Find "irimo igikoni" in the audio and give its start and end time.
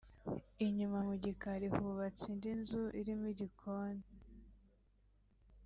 2.99-4.05